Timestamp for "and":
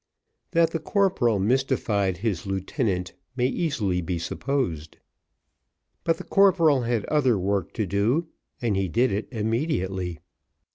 8.63-8.75